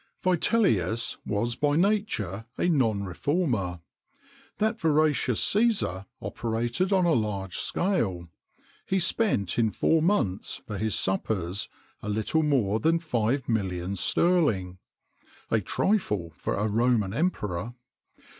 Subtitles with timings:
[0.23, 3.81] [XXIX 91] Vitellius was by nature a non reformer.
[4.57, 8.27] That voracious Cæsar operated on a large scale;
[8.87, 11.69] he spent in four months, for his suppers,
[12.01, 14.77] a little more than five millions sterling.[XXIX
[15.51, 17.75] 92] A trifle for a Roman emperor!